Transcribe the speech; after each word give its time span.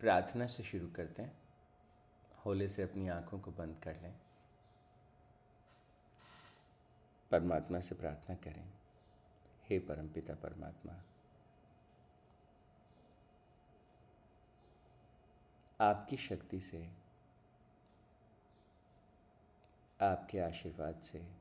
प्रार्थना 0.00 0.46
से 0.46 0.62
शुरू 0.62 0.88
करते 0.88 1.22
हैं। 1.22 1.42
होले 2.46 2.68
से 2.68 2.82
अपनी 2.82 3.08
आँखों 3.08 3.40
को 3.40 3.50
बंद 3.50 3.80
कर 3.84 4.00
लें। 4.00 4.14
परमात्मा 7.30 7.80
से 7.80 7.94
प्रार्थना 7.94 8.36
करें। 8.36 8.72
हे 9.68 9.78
परमपिता 9.78 10.34
परमात्मा, 10.34 11.02
आपकी 15.80 16.16
शक्ति 16.16 16.60
से, 16.60 16.90
आपके 20.00 20.40
आशीर्वाद 20.40 21.00
से, 21.00 21.32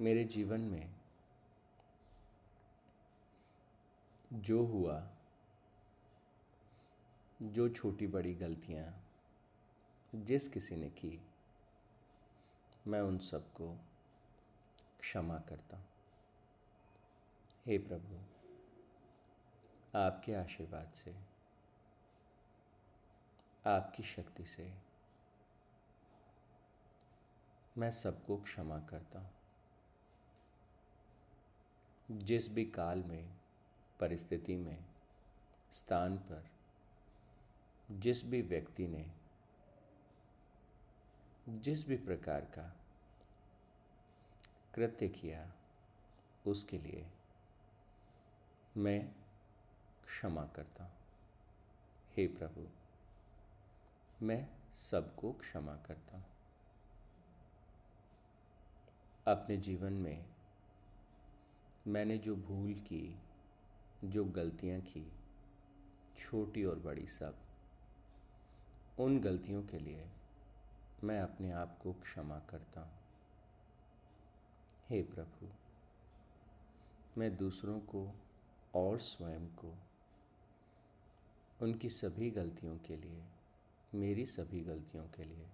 मेरे 0.00 0.24
जीवन 0.24 0.60
में 0.60 0.94
जो 4.32 4.64
हुआ 4.66 5.11
जो 7.42 7.68
छोटी 7.68 8.06
बड़ी 8.06 8.34
गलतियाँ 8.34 9.04
जिस 10.14 10.48
किसी 10.48 10.76
ने 10.76 10.90
की, 10.90 11.26
मैं 12.86 13.00
उन 13.00 13.18
सबको 13.18 13.78
क्षमा 15.00 15.38
करता 15.38 15.76
हूँ। 15.76 15.86
हे 17.66 17.78
प्रभु, 17.78 18.18
आपके 19.98 20.34
आशीर्वाद 20.34 20.92
से, 20.94 21.14
आपकी 23.66 24.02
शक्ति 24.02 24.44
से 24.46 24.74
मैं 27.78 27.90
सबको 27.90 28.36
क्षमा 28.36 28.78
करता 28.78 29.18
हूँ। 29.18 29.32
जिस 32.10 32.48
भी 32.48 32.64
काल 32.64 33.02
में, 33.02 33.34
परिस्थिति 34.00 34.56
में, 34.56 34.84
स्थान 35.72 36.16
पर 36.16 36.51
जिस 37.90 38.24
भी 38.24 38.42
व्यक्ति 38.42 38.88
ने 38.88 39.12
जिस 41.48 41.88
भी 41.88 41.96
प्रकार 41.96 42.40
का 42.40 42.76
कृत्य 44.74 45.08
किया, 45.08 45.52
उसके 46.46 46.78
लिए 46.78 47.06
मैं 48.76 49.12
क्षमा 50.06 50.46
करता 50.46 50.84
हूँ। 50.84 50.92
हे 52.16 52.26
प्रभु, 52.26 52.68
मैं 54.24 54.48
सबको 54.76 55.32
क्षमा 55.32 55.76
करता 55.76 56.16
हूँ। 56.16 56.26
अपने 59.26 59.56
जीवन 59.56 59.92
में 59.92 60.26
मैंने 61.86 62.18
जो 62.18 62.36
भूल 62.36 62.74
की, 62.74 63.18
जो 64.04 64.24
गलतियाँ 64.24 64.80
की, 64.80 65.12
छोटी 66.18 66.64
और 66.64 66.78
बड़ी 66.78 67.06
सब 67.06 67.41
उन 69.02 69.20
गलतियों 69.20 69.62
के 69.62 69.78
लिए 69.78 70.08
मैं 71.04 71.20
अपने 71.20 71.52
आप 71.52 71.78
को 71.82 71.92
क्षमा 71.92 72.38
करता 72.38 72.80
हूँ। 72.80 72.98
हे 74.90 75.02
प्रभु, 75.02 75.48
मैं 77.18 77.36
दूसरों 77.36 77.80
को 77.80 78.14
और 78.74 78.98
स्वयं 78.98 79.46
को, 79.46 79.74
उनकी 81.62 81.90
सभी 81.90 82.30
गलतियों 82.30 82.78
के 82.78 82.96
लिए, 82.96 83.24
मेरी 83.94 84.26
सभी 84.26 84.60
गलतियों 84.60 85.04
के 85.04 85.24
लिए, 85.24 85.48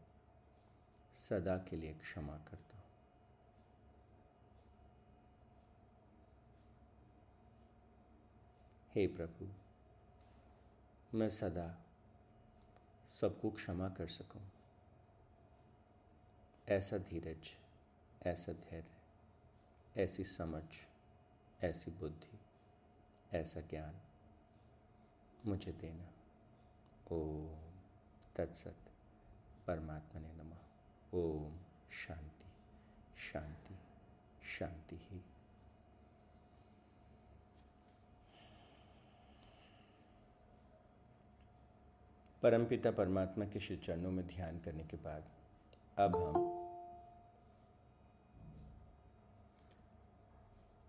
सदा 1.15 1.57
के 1.59 1.77
लिए 1.77 1.95
क्षमा 1.95 2.37
करता 2.37 2.77
हूँ। 2.77 2.85
हे 8.95 9.07
प्रभु, 9.07 9.49
मैं 11.15 11.29
सदा 11.29 11.88
सबको 13.09 13.51
क्षमा 13.51 13.89
कर 13.89 14.07
सकूँ। 14.07 14.43
ऐसा 16.69 16.99
धीरज, 16.99 17.51
ऐसा 18.23 18.53
धैर्य, 18.53 18.97
ऐसी 20.03 20.25
समझ, 20.25 20.65
ऐसी 21.63 21.91
बुद्धि, 21.91 22.41
ऐसा 23.37 23.61
ज्ञान 23.61 24.01
मुझे 25.47 25.73
देना। 25.73 26.13
ओम 27.13 27.73
तत्सत 28.37 28.77
परमात्मा 29.67 30.21
ने 30.21 30.33
नमः। 30.33 30.59
ओम 31.15 31.59
शांति 31.91 32.53
शांति 33.21 33.79
शांति 34.49 34.97
ही। 34.97 35.38
परमपिता 42.43 42.91
परमात्मा 42.91 43.45
के 43.45 43.61
श्री 43.61 43.77
चरणों 43.77 44.11
में 44.11 44.27
ध्यान 44.27 44.59
करने 44.59 44.85
के 44.85 44.97
बाद 44.97 45.25
अब 45.99 46.17
हम 46.17 46.35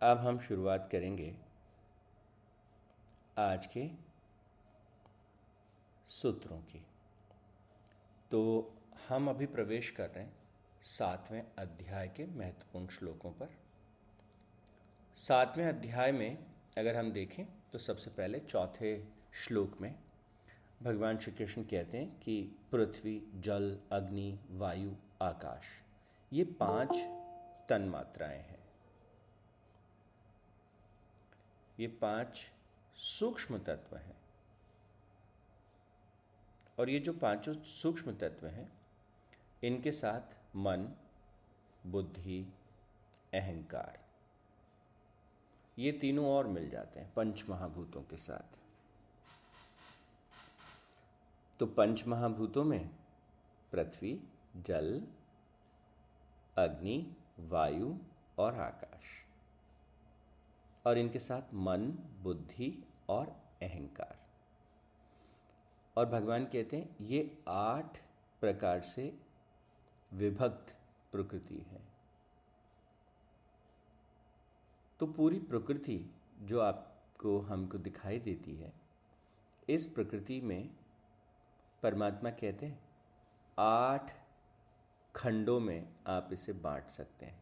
अब 0.01 0.17
हम 0.17 0.39
शुरुआत 0.39 0.89
करेंगे 0.91 1.35
आज 3.37 3.65
के 3.65 3.89
सूत्रों 6.07 6.59
की। 6.61 6.85
तो 8.31 8.41
हम 9.09 9.29
अभी 9.29 9.45
प्रवेश 9.45 9.89
कर 9.89 10.09
रहे 10.09 10.23
हैं 10.23 10.33
सातवें 10.81 11.41
अध्याय 11.59 12.07
के 12.07 12.25
महत्वपूर्ण 12.25 12.87
श्लोकों 12.87 13.31
पर। 13.31 13.49
सातवें 15.15 15.65
अध्याय 15.65 16.11
में 16.11 16.37
अगर 16.77 16.95
हम 16.95 17.11
देखें 17.11 17.45
तो 17.71 17.77
सबसे 17.77 18.09
पहले 18.09 18.39
चौथे 18.39 19.05
श्लोक 19.33 19.81
में 19.81 19.95
भगवान 20.83 21.17
श्री 21.17 21.33
कृष्ण 21.33 21.63
कहते 21.63 21.97
हैं 21.97 22.19
कि 22.19 22.55
पृथ्वी, 22.71 23.31
जल, 23.35 23.79
अग्नि, 23.91 24.39
वायु, 24.49 24.91
आकाश, 25.21 25.63
ये 26.33 26.43
पाँच 26.43 26.89
तन 27.69 27.81
मात्राएँ 27.81 28.39
हैं। 28.39 28.59
ये 31.79 31.87
पाँच 31.87 32.51
सूक्ष्म 32.95 33.57
तत्व 33.57 33.97
हैं। 33.97 34.17
और 36.79 36.89
ये 36.89 36.99
जो 36.99 37.13
पाँचों 37.13 37.53
सूक्ष्म 37.53 38.15
तत्व 38.15 38.47
हैं, 38.47 38.71
इनके 39.63 39.91
साथ 39.91 40.37
मन, 40.55 40.95
बुद्धि, 41.85 42.53
अहंकार, 43.33 43.99
ये 45.79 45.91
तीनों 45.91 46.27
और 46.27 46.47
मिल 46.47 46.69
जाते 46.69 46.99
हैं 46.99 47.13
पंच 47.13 47.43
महाभूतों 47.49 48.01
के 48.01 48.17
साथ। 48.17 48.59
तो 51.59 51.65
पंच 51.65 52.07
महाभूतों 52.07 52.63
में 52.63 52.89
पृथ्वी, 53.71 54.23
जल, 54.55 55.07
अग्नि, 56.57 57.15
वायु 57.39 57.97
और 58.37 58.55
आकाश। 58.55 59.03
और 60.85 60.97
इनके 60.97 61.19
साथ 61.19 61.53
मन, 61.53 61.91
बुद्धि 62.23 62.87
और 63.09 63.27
अहंकार। 63.61 64.19
और 65.97 66.05
भगवान 66.05 66.45
कहते 66.45 66.77
हैं, 66.77 66.95
ये 67.01 67.43
आठ 67.47 67.97
प्रकार 68.41 68.81
से 68.81 69.19
विभक्त 70.13 70.75
प्रकृति 71.11 71.57
है। 71.57 71.81
तो 74.99 75.07
पूरी 75.07 75.39
प्रकृति 75.39 76.15
जो 76.39 76.59
आपको, 76.59 77.39
हमको 77.39 77.77
दिखाई 77.77 78.19
देती 78.19 78.55
है, 78.55 78.73
इस 79.69 79.87
प्रकृति 79.87 80.41
में 80.41 80.78
परमात्मा 81.83 82.29
कहते 82.29 82.65
हैं, 82.65 82.79
आठ 83.57 84.11
खंडों 85.15 85.59
में 85.59 85.87
आप 86.07 86.29
इसे 86.33 86.53
बांट 86.53 86.87
सकते 86.87 87.25
हैं। 87.25 87.41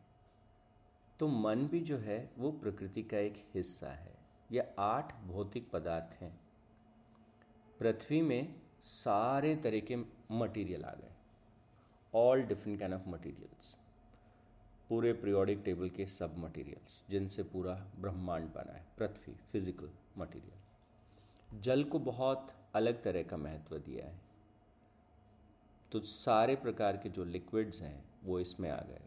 तो 1.20 1.28
मन 1.28 1.68
भी 1.68 1.80
जो 1.80 1.98
है, 1.98 2.30
वो 2.38 2.52
प्रकृति 2.52 3.04
का 3.04 3.18
एक 3.18 3.44
हिस्सा 3.54 3.90
है। 3.90 4.16
यह 4.52 4.76
आठ 4.80 5.16
भौतिक 5.22 5.72
पदार्थ 5.72 6.22
हैं। 6.22 6.40
पृथ्वी 7.80 8.22
में 8.22 8.56
सारे 8.82 9.56
तरह 9.56 9.80
के 9.80 9.96
मटेरियल 10.32 10.84
आ 10.84 10.94
गए। 10.94 11.12
All 12.14 12.44
different 12.44 12.80
kind 12.80 12.94
of 12.94 13.10
materials 13.10 13.78
पूरे 14.90 15.14
पीरियोडिक 15.14 15.62
टेबल 15.66 15.90
के 15.90 16.06
सब 16.06 16.38
मटेरियल्स 16.38 17.04
जिनसे 17.10 17.44
पूरा 17.44 17.74
ब्रह्मांड 18.00 18.48
बना 18.54 18.74
है। 18.74 18.86
पृथ्वी 18.98 19.34
फ़िज़िकल 19.52 19.90
मटेरियल 20.18 21.60
जल 21.62 21.84
को 21.84 22.00
बहुत 22.00 22.54
अलग 22.76 23.04
तरह 23.04 23.24
का 23.24 23.38
महत्व 23.38 23.78
दिया 23.78 24.06
है। 24.06 24.27
तो 25.92 26.00
सारे 26.02 26.56
प्रकार 26.56 26.98
के 26.98 27.10
जो 27.10 27.24
लिक्विड्स 27.26 27.82
हैं, 27.82 28.04
वो 28.24 28.40
इसमें 28.40 28.70
आ 28.70 28.80
गए। 28.80 29.02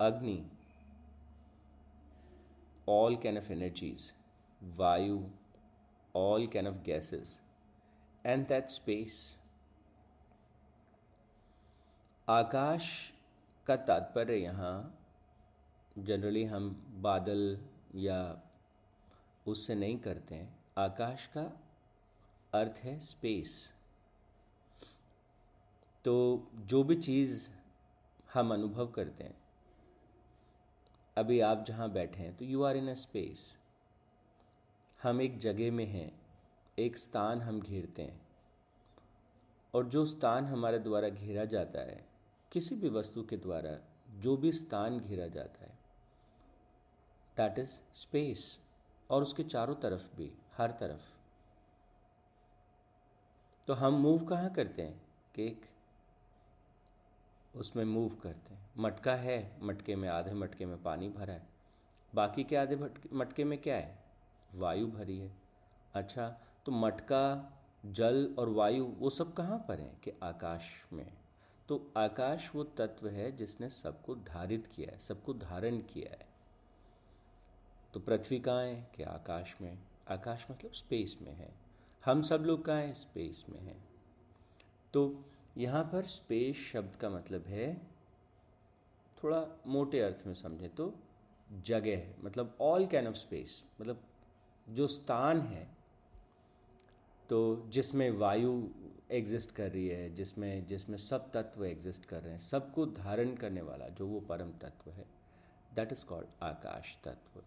अग्नि 0.00 0.44
ऑल 2.88 3.16
कैन 3.16 3.38
ऑफ़ 3.38 3.50
एनर्जीज 3.52 4.12
वायु 4.60 5.22
all 6.14 6.46
kind 6.46 6.66
of 6.66 6.76
gases 6.84 7.40
and 8.24 8.46
that 8.48 8.68
space 8.70 9.36
आकाश 12.28 12.90
का 13.66 13.76
तात्पर्य 13.76 14.36
यहाँ 14.36 14.76
जनरली 15.98 16.44
हम 16.44 16.70
बादल 17.02 17.58
या 17.96 18.20
उससे 19.46 19.74
नहीं 19.74 19.98
करते 19.98 20.34
हैं। 20.34 20.56
आकाश 20.78 21.26
का 21.26 21.42
अर्थ 22.52 22.80
है 22.84 22.98
स्पेस 23.00 23.54
तो 26.04 26.14
जो 26.54 26.82
भी 26.82 26.96
चीज़ 26.96 27.48
हम 28.34 28.52
अनुभव 28.54 28.86
करते 28.86 29.24
हैं, 29.24 29.36
अभी 31.16 31.40
आप 31.40 31.64
जहाँ 31.68 31.90
बैठे 31.92 32.22
हैं 32.22 32.36
तो 32.36 32.44
you 32.44 32.62
are 32.62 32.76
in 32.76 32.88
a 32.88 32.94
space 32.94 33.56
हम 35.02 35.20
एक 35.20 35.38
जगह 35.38 35.72
में 35.72 35.84
हैं, 35.86 36.10
एक 36.78 36.96
स्थान 36.96 37.42
हम 37.42 37.60
घेरते 37.60 38.02
हैं, 38.02 38.20
और 39.74 39.86
जो 39.86 40.04
स्थान 40.06 40.46
हमारे 40.46 40.78
द्वारा 40.78 41.08
घेरा 41.08 41.44
जाता 41.44 41.80
है, 41.80 42.04
किसी 42.52 42.74
भी 42.74 42.88
वस्तु 42.88 43.22
के 43.22 43.36
द्वारा 43.36 43.78
जो 44.18 44.36
भी 44.36 44.52
स्थान 44.52 44.98
घेरा 45.00 45.26
जाता 45.28 45.64
है 45.64 45.76
दैट 47.36 47.58
इज़ 47.58 47.78
स्पेस 47.94 48.60
और 49.10 49.22
उसके 49.22 49.44
चारों 49.44 49.74
तरफ़ 49.74 50.16
भी, 50.16 50.30
हर 50.56 50.70
तरफ़. 50.70 51.02
तो 53.68 53.74
हम 53.74 53.94
मूव 53.94 54.24
कहाँ 54.24 54.50
करते 54.50 54.82
हैं? 54.82 55.00
केक 55.34 55.66
उसमें 57.58 57.84
मूव 57.84 58.14
करते 58.14 58.54
हैं। 58.54 58.70
मटका 58.78 59.14
है, 59.14 59.58
मटके 59.62 59.96
में 59.96 60.08
आधे, 60.08 60.32
मटके 60.32 60.66
में 60.66 60.82
पानी 60.82 61.08
भरा 61.08 61.34
है। 61.34 61.48
बाकी 62.14 62.44
के 62.44 62.56
आधे 62.56 62.90
मटके 63.12 63.44
में 63.44 63.58
क्या 63.58 63.76
है? 63.76 64.04
वायु 64.54 64.86
भरी 64.86 65.18
है। 65.18 65.36
अच्छा 65.94 66.40
तो 66.66 66.72
मटका, 66.72 67.52
जल 67.86 68.34
और 68.38 68.48
वायु, 68.48 68.84
वो 68.84 69.10
सब 69.10 69.34
कहाँ 69.34 69.64
पर 69.68 69.80
हैं? 69.80 70.00
कि 70.00 70.12
आकाश 70.22 70.62
में। 70.92 71.12
तो 71.68 71.92
आकाश 71.96 72.54
वो 72.54 72.64
तत्व 72.64 73.08
है 73.08 73.36
जिसने 73.36 73.70
सबको 73.70 74.14
धारित 74.14 74.66
किया 74.66 74.92
है, 74.92 74.98
सबको 74.98 75.34
धारण 75.34 75.78
किया 75.78 76.10
है। 76.10 76.28
तो 77.94 78.00
पृथ्वी 78.00 78.40
कहाँ 78.40 78.64
है? 78.64 78.90
कि 78.96 79.02
आकाश 79.02 79.56
में। 79.60 79.78
आकाश 80.08 80.46
मतलब 80.50 80.72
स्पेस 80.72 81.18
में 81.22 81.32
है। 81.32 81.54
हम 82.04 82.22
सब 82.22 82.40
लोग 82.40 82.64
कहाँ 82.64 82.80
हैं? 82.80 82.94
स्पेस 82.94 83.46
में 83.48 83.60
हैं। 83.60 83.88
तो 84.94 85.24
यहाँ 85.58 85.82
पर 85.92 86.04
स्पेस 86.06 86.56
शब्द 86.72 86.96
का 86.96 87.08
मतलब 87.10 87.46
है, 87.46 87.74
थोड़ा 89.18 89.44
मोटे 89.66 90.00
अर्थ 90.00 90.26
में 90.26 90.34
समझें 90.34 90.68
तो 90.74 90.92
जगह 91.66 91.96
है। 91.96 92.14
मतलब 92.24 92.56
ऑल 92.60 92.86
कैन 92.86 93.06
ऑफ़ 93.08 93.14
स्पेस 93.16 93.64
मतलब 93.80 94.02
जो 94.66 94.86
स्थान 94.88 95.40
है 95.42 95.66
तो 97.30 97.38
जिसमें 97.68 98.10
वायु 98.10 98.62
एग्जिस्ट 99.10 99.50
कर 99.50 99.70
रही 99.70 99.86
है, 99.88 100.14
जिसमें 100.14 100.66
जिसमें 100.66 100.96
सब 100.98 101.30
तत्व 101.32 101.64
एग्जिस्ट 101.64 102.04
कर 102.04 102.22
रहे 102.22 102.32
हैं, 102.32 102.38
सबको 102.40 102.86
धारण 102.86 103.34
करने 103.36 103.62
वाला 103.62 103.88
जो 103.88 104.06
वो 104.06 104.20
परम 104.28 104.52
तत्व 104.62 104.90
है 104.90 105.04
दैट 105.74 105.92
इज़ 105.92 106.04
कॉल्ड 106.06 106.42
आकाश 106.42 106.96
तत्व। 107.04 107.40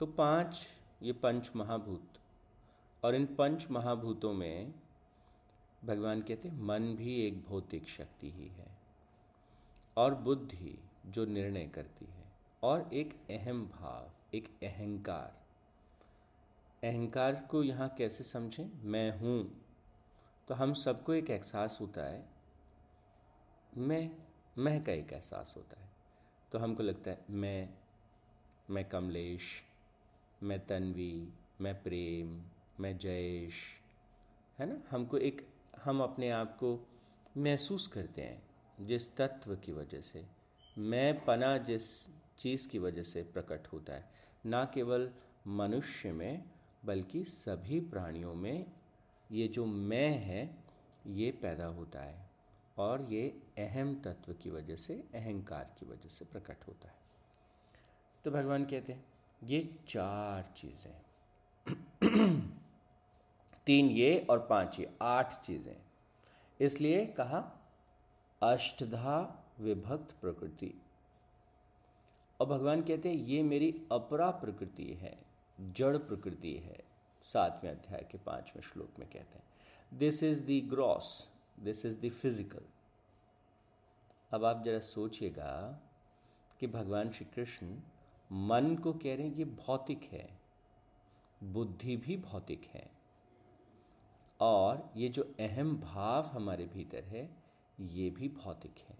तो 0.00 0.06
पाँच, 0.08 0.60
ये 1.02 1.12
पंच 1.14 1.50
महाभूत, 1.56 2.18
और 3.02 3.14
इन 3.14 3.26
पंच 3.36 3.66
महाभूतों 3.70 4.32
में 4.32 4.74
भगवान 5.84 6.22
कहते 6.22 6.48
हैं, 6.48 6.60
मन 6.60 6.94
भी 6.96 7.26
एक 7.26 7.44
भौतिक 7.44 7.88
शक्ति 7.88 8.30
ही 8.30 8.48
है 8.48 8.66
और 9.96 10.14
बुद्धि 10.14 10.78
जो 11.06 11.24
निर्णय 11.24 11.66
करती 11.66 12.04
है 12.04 12.24
और 12.62 12.90
एक 12.94 13.14
अहम 13.30 13.66
भाव, 13.66 14.10
एक 14.34 14.48
अहंकार। 14.62 15.42
अहंकार 16.84 17.34
को 17.50 17.62
यहाँ 17.62 17.88
कैसे 17.88 18.24
समझें? 18.24 18.70
मैं 18.82 19.18
हूँ। 19.18 19.64
तो 20.48 20.54
हम 20.54 20.74
सबको 20.74 21.14
एक 21.14 21.30
एहसास 21.30 21.78
होता 21.80 22.04
है, 22.04 22.26
मैं 23.76 24.10
मैं 24.58 24.84
का 24.84 24.92
एक 24.92 25.12
एहसास 25.12 25.54
होता 25.56 25.80
है। 25.80 25.88
तो 26.52 26.58
हमको 26.58 26.82
लगता 26.82 27.10
है, 27.10 27.24
मैं 27.30 27.68
मैं 28.70 28.88
कमलेश, 28.88 29.62
मैं 30.42 30.66
तन्वी, 30.66 31.28
मैं 31.60 31.82
प्रेम, 31.82 32.42
मैं 32.80 32.98
जयेश, 32.98 33.62
है 34.58 34.66
ना? 34.66 34.82
हमको 34.90 35.18
एक 35.18 35.53
हम 35.84 36.02
अपने 36.02 36.30
आप 36.30 36.56
को 36.56 36.78
महसूस 37.36 37.86
करते 37.86 38.22
हैं 38.22 38.86
जिस 38.86 39.16
तत्व 39.16 39.54
की 39.56 39.72
वजह 39.72 40.00
से। 40.00 40.24
मैं 40.78 41.24
पना 41.24 41.56
जिस 41.58 41.84
चीज़ 42.38 42.68
की 42.68 42.78
वजह 42.78 43.02
से 43.02 43.22
प्रकट 43.22 43.66
होता 43.66 43.92
है, 43.92 44.10
ना 44.46 44.64
केवल 44.64 45.10
मनुष्य 45.46 46.12
में, 46.12 46.44
बल्कि 46.84 47.24
सभी 47.24 47.80
प्राणियों 47.80 48.34
में 48.34 48.66
ये 49.30 49.48
जो 49.48 49.66
मैं 49.66 50.18
है, 50.18 50.64
ये 51.06 51.30
पैदा 51.32 51.66
होता 51.66 52.00
है 52.00 52.30
और 52.78 53.02
ये 53.02 53.28
अहम 53.58 53.94
तत्व 53.94 54.32
की 54.32 54.50
वजह 54.50 54.76
से, 54.76 54.94
अहंकार 55.14 55.74
की 55.78 55.86
वजह 55.86 56.08
से 56.08 56.24
प्रकट 56.24 56.66
होता 56.68 56.88
है। 56.88 57.02
तो 58.24 58.30
भगवान 58.30 58.64
कहते 58.64 58.92
हैं, 58.92 59.04
ये 59.44 59.68
चार 59.88 60.52
चीज़ें 60.56 60.92
तीन 63.66 63.88
ये 63.88 64.26
और 64.30 64.38
पाँच 64.50 64.78
ये, 64.80 64.88
आठ 65.02 65.34
चीज़ें। 65.40 65.76
इसलिए 66.60 67.04
कहा, 67.18 67.38
अष्टधा 68.42 69.18
विभक्त 69.60 70.14
प्रकृति। 70.20 70.72
और 72.40 72.46
भगवान 72.46 72.82
कहते 72.82 73.08
हैं, 73.08 73.16
ये 73.16 73.42
मेरी 73.42 73.70
अपरा 73.92 74.30
प्रकृति 74.30 74.92
है, 74.92 75.16
जड़ 75.58 75.96
प्रकृति 75.98 76.52
है। 76.56 76.82
सातवें 77.22 77.70
अध्याय 77.70 78.06
के 78.10 78.18
पाँचवें 78.18 78.62
श्लोक 78.62 78.98
में 78.98 79.08
कहते 79.08 79.38
हैं 79.38 79.98
this 79.98 80.22
is 80.22 80.42
the 80.44 80.60
gross 80.70 81.06
this 81.60 81.84
is 81.86 81.96
the 81.98 82.08
physical 82.10 82.64
अब 84.32 84.44
आप 84.44 84.62
जरा 84.64 84.78
सोचिएगा 84.78 85.52
कि 86.60 86.66
भगवान 86.66 87.10
श्री 87.10 87.26
कृष्ण 87.34 87.66
मन 88.30 88.74
को 88.76 88.92
कह 88.92 89.14
रहे 89.14 89.26
हैं, 89.26 89.34
ये 89.36 89.44
भौतिक 89.44 90.08
है, 90.12 90.28
बुद्धि 91.40 91.96
भी 91.96 92.16
भौतिक 92.16 92.68
है। 92.74 92.86
और 94.40 94.92
ये 94.96 95.08
जो 95.08 95.34
अहम 95.40 95.76
भाव 95.76 96.26
हमारे 96.26 96.66
भीतर 96.66 97.04
है 97.04 97.36
ये 97.80 98.10
भी 98.10 98.28
भौतिक 98.28 98.78
है। 98.78 98.98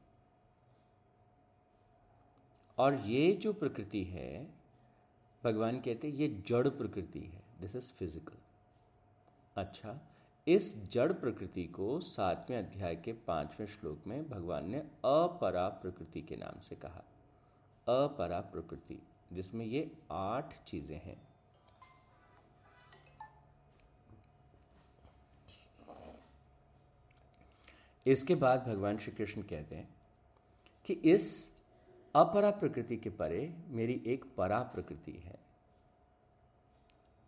और 2.78 2.96
ये 2.96 3.34
जो 3.34 3.54
प्रकृति 3.54 4.04
है 4.04 4.55
भगवान 5.46 5.80
कहते 5.80 6.08
ये 6.08 6.28
जड़ 6.48 6.68
प्रकृति 6.68 7.20
है 7.20 7.42
दिस 7.62 7.76
इज़ 7.76 7.92
फ़िज़िकल 7.94 8.38
अच्छा 9.58 10.00
इस 10.48 10.76
जड़ 10.92 11.12
प्रकृति 11.14 11.64
को 11.66 12.00
सातवें 12.00 12.58
अध्याय 12.58 12.96
के 12.96 13.14
पाँचवें 13.28 13.68
श्लोक 13.68 14.08
में 14.08 14.30
भगवान 14.30 14.70
ने 14.70 14.78
अपरा 15.06 15.68
प्रकृति 15.82 16.22
के 16.22 16.36
नाम 16.36 16.60
से 16.60 16.76
कहा। 16.76 17.04
अपरा 17.88 18.40
प्रकृति 18.54 19.00
जिसमें 19.34 19.66
ये 19.66 19.92
आठ 20.12 20.54
चीज़ें 20.64 20.98
हैं। 20.98 21.18
इसके 28.06 28.36
बाद 28.36 28.66
भगवान 28.68 28.98
श्री 28.98 29.12
कृष्ण 29.12 29.42
कहते 29.42 29.76
हैं 29.76 29.90
कि 30.86 30.94
इस 30.94 31.55
अपरा 32.16 32.50
प्रकृति 32.52 32.98
के 32.98 33.10
परे 33.10 33.56
मेरी 33.68 34.02
एक 34.08 34.26
परा 34.38 34.60
प्रकृति 34.64 35.12
है। 35.12 35.40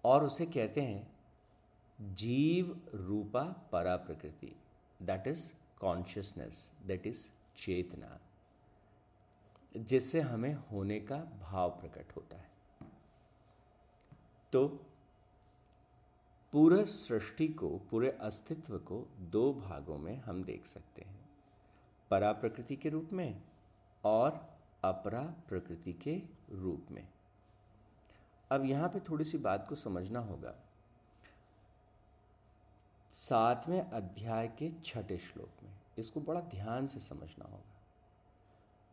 और 0.04 0.24
उसे 0.24 0.46
कहते 0.46 0.82
हैं 0.82 2.14
जीव 2.14 2.90
रूपा 2.96 3.44
परा 3.72 3.96
प्रकृति 3.98 4.56
that 5.02 5.28
is 5.28 5.52
consciousness 5.80 6.72
that 6.86 7.08
is 7.08 7.30
चेतना, 7.56 8.20
जिससे 9.78 10.22
हमें 10.22 10.54
होने 10.72 11.00
का 11.00 11.18
भाव 11.42 11.70
प्रकट 11.70 12.16
होता 12.16 12.38
है। 12.38 12.52
तो 14.54 14.68
पूरे 16.54 16.84
सृष्टि 16.86 17.48
को, 17.48 17.70
पूरे 17.92 18.10
अस्तित्व 18.12 18.78
को 18.80 19.06
दो 19.20 19.54
भागों 19.54 19.98
में 19.98 20.16
हम 20.18 20.44
देख 20.44 20.66
सकते 20.66 21.02
हैं। 21.02 21.30
परा 22.12 22.32
प्रकृति 22.32 22.76
के 22.76 22.90
रूप 22.90 23.10
में 23.14 23.42
और 24.04 24.57
अपरा 24.84 25.22
प्रकृति 25.22 25.94
के 25.94 26.16
रूप 26.52 26.88
में। 26.92 27.08
अब 28.52 28.66
यहाँ 28.66 28.90
पे 28.90 29.00
थोड़ी 29.00 29.26
सी 29.26 29.38
बात 29.38 29.66
को 29.70 29.76
समझना 29.76 30.20
होगा। 30.20 30.56
सातवें 33.12 33.82
अध्याय 33.82 34.48
के 34.48 34.72
छठे 34.86 35.18
श्लोक 35.18 35.64
में 35.64 35.72
इसको 36.00 36.22
बड़ा 36.22 36.42
ध्यान 36.42 36.88
से 36.88 37.00
समझना 37.00 37.46
होगा। 37.46 37.76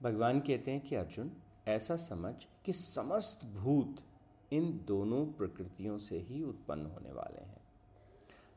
भगवान 0.03 0.41
कहते 0.41 0.71
हैं 0.71 0.81
कि 0.81 0.95
अर्जुन, 0.95 1.33
ऐसा 1.69 1.97
समझ 1.97 2.35
कि 2.65 2.73
समस्त 2.73 3.45
भूत 3.45 4.05
इन 4.53 4.85
दोनों 4.87 5.27
प्रकृतियों 5.27 5.99
से 5.99 6.19
ही 6.19 6.43
उत्पन्न 6.43 6.87
होने 6.87 7.13
वाले 7.13 7.45
हैं। 7.45 7.61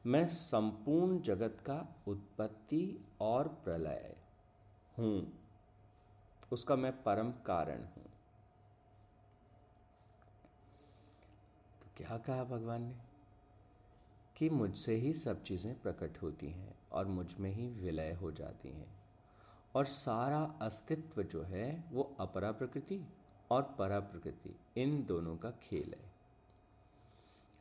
मैं 0.06 0.28
संपूर्ण 0.28 1.20
जगत 1.22 1.58
का 1.66 1.96
उत्पत्ति 2.08 3.06
और 3.22 3.48
प्रलय 3.48 4.16
हूँ। 4.98 5.34
उसका 6.51 6.75
मैं 6.75 7.04
परम 7.04 7.32
कारण 7.32 7.77
हूँ। 7.77 8.04
तो 11.82 11.88
क्या 11.98 12.18
कहा 12.18 12.44
भगवान 12.44 12.82
ने? 12.82 12.96
कि 14.38 14.50
मुझसे 14.50 14.96
ही 14.96 15.13
सब 15.13 15.44
चीज़ें 15.44 15.82
प्रकट 15.82 16.22
होती 16.22 16.48
हैं 16.48 16.75
और 16.92 17.06
मुझमें 17.06 17.51
ही 17.51 17.68
विलय 17.68 18.12
हो 18.13 18.32
जाती 18.32 18.70
हैं। 18.70 18.98
और 19.75 19.86
सारा 19.86 20.60
अस्तित्व 20.62 21.24
जो 21.24 21.44
है, 21.44 21.84
वो 21.92 22.16
अपरा 22.20 22.51
प्रकृति 22.51 23.08
और 23.51 23.75
परा 23.80 24.00
प्रकृति, 24.00 24.56
इन 24.77 25.06
दोनों 25.06 25.38
का 25.38 25.51
खेल 25.51 25.96
है। 25.98 26.12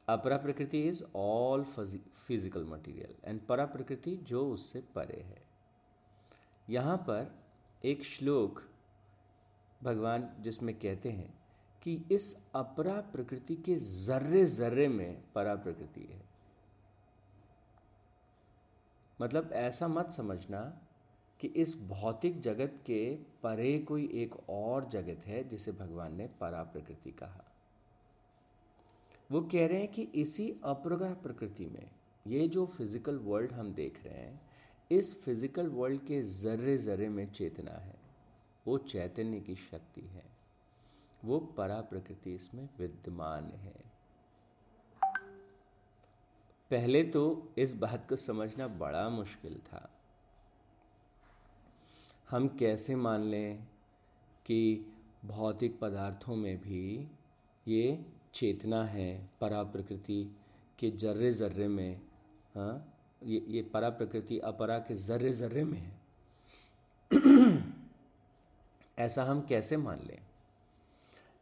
अपरा 0.09 0.37
प्रकृति 0.37 0.83
is 0.83 1.05
all 1.16 1.64
physical 1.64 2.64
material 2.64 3.14
and 3.25 3.47
परा 3.47 3.66
प्रकृति 3.66 4.16
जो 4.16 4.52
उससे 4.52 4.81
परे 4.81 5.21
है। 5.21 5.43
यहाँ 6.71 6.97
पर 6.97 7.38
एक 7.85 8.05
श्लोक 8.05 8.62
भगवान 9.80 10.28
जिसमें 10.40 10.75
कहते 10.75 11.11
हैं 11.11 11.33
कि 11.83 12.00
इस 12.12 12.35
अपरा 12.54 13.00
प्रकृति 13.12 13.54
के 13.56 13.75
जर्रे 13.76 14.45
जर्रे 14.47 14.88
में 14.88 15.23
परा 15.35 15.54
प्रकृति 15.54 16.00
है। 16.02 16.21
मतलब 19.18 19.50
ऐसा 19.54 19.88
मत 19.88 20.11
समझना 20.11 20.61
कि 21.40 21.49
इस 21.56 21.76
भौतिक 21.80 22.40
जगत 22.40 22.78
के 22.87 23.04
परे 23.42 23.78
कोई 23.78 24.09
एक 24.14 24.35
और 24.50 24.88
जगत 24.88 25.26
है 25.26 25.42
जिसे 25.49 25.73
भगवान 25.73 26.14
ने 26.16 26.26
परा 26.40 26.62
प्रकृति 26.62 27.11
कहा। 27.11 27.45
वो 29.30 29.40
कह 29.42 29.66
रहे 29.66 29.78
हैं 29.78 29.90
कि 29.90 30.02
इसी 30.14 30.49
अप्रगा 30.64 31.12
प्रकृति 31.23 31.66
में 31.66 31.88
ये 32.26 32.47
जो 32.49 32.66
फ़िज़िकल 32.66 33.16
वर्ल्ड 33.18 33.52
हम 33.52 33.73
देख 33.75 34.00
रहे 34.04 34.14
हैं, 34.14 34.40
इस 34.90 35.14
फ़िज़िकल 35.23 35.68
वर्ल्ड 35.68 36.00
के 36.00 36.23
जर्रे 36.23 36.76
जर्रे 36.78 37.09
में 37.09 37.26
चेतना 37.33 37.73
है। 37.73 37.95
वो 38.67 38.79
चैतन्य 38.79 39.41
की 39.41 39.55
शक्ति 39.55 40.01
है। 40.01 40.25
वो 41.25 41.39
परा 41.39 41.81
प्रकृति 41.81 42.35
इसमें 42.35 42.69
विद्यमान 42.79 43.45
है। 43.45 43.75
पहले 46.71 47.03
तो 47.03 47.53
इस 47.59 47.75
बात 47.75 48.09
को 48.09 48.17
समझना 48.17 48.69
बड़ा 48.69 49.09
मुश्किल 49.09 49.55
था। 49.55 49.89
हम 52.31 52.49
कैसे 52.49 52.97
मान 52.97 53.21
लें 53.21 53.67
कि 54.47 54.87
भौतिक 55.25 55.79
पदार्थों 55.81 56.37
में 56.37 56.61
भी 56.63 57.09
ये 57.69 58.07
चेतना 58.35 58.85
है 58.85 59.31
परा 59.41 59.63
प्रकृति 59.63 60.37
के 60.79 60.91
जर्रे 60.91 61.33
जर्रे 61.33 61.69
में 61.69 62.01
हाँ 62.55 62.93
ये 63.25 63.45
ये 63.49 63.63
परा 63.63 63.91
प्रकृति 63.91 64.39
अपरा 64.39 64.79
के 64.79 64.95
जर्रे 64.95 65.33
जर्रे 65.33 65.65
में 65.65 65.79
है। 65.79 66.01
ऐसा 68.99 69.25
हम 69.25 69.41
कैसे 69.41 69.76
मान 69.76 70.00
लें? 70.00 70.19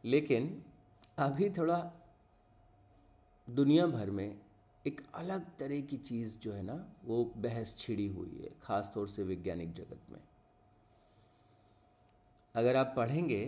लेकिन 0.05 0.63
अभी 1.17 1.49
थोड़ा 1.49 1.77
दुनिया 3.47 3.85
भर 3.87 4.09
में 4.11 4.37
एक 4.85 5.01
अलग 5.15 5.45
तरह 5.57 5.81
की 5.81 5.97
चीज़ 5.97 6.37
जो 6.39 6.53
है 6.53 6.61
ना, 6.61 6.75
वो 7.05 7.23
बहस 7.37 7.75
छिड़ी 7.77 8.07
हुई 8.07 8.39
है 8.43 8.49
ख़ास 8.63 8.91
तौर 8.93 9.07
से 9.07 9.23
वैज्ञानिक 9.23 9.73
जगत 9.73 10.11
में। 10.11 10.19
अगर 12.55 12.75
आप 12.75 12.93
पढ़ेंगे 12.97 13.45